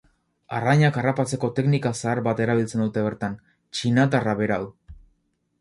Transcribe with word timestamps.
Arrainak 0.59 0.95
harrapatzeko 1.01 1.49
teknika 1.59 1.91
zahar 1.99 2.21
bat 2.29 2.43
erabiltzen 2.45 2.83
dute 2.87 3.07
bertan, 3.09 3.39
txinatarra 3.79 4.39
berau. 4.45 4.63